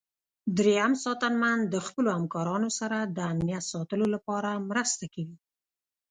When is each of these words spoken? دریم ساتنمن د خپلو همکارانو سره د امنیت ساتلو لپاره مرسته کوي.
دریم 0.57 0.93
ساتنمن 1.03 1.57
د 1.73 1.75
خپلو 1.87 2.09
همکارانو 2.17 2.69
سره 2.79 2.97
د 3.15 3.17
امنیت 3.31 3.63
ساتلو 3.73 4.05
لپاره 4.15 4.49
مرسته 4.69 5.05
کوي. 5.13 5.37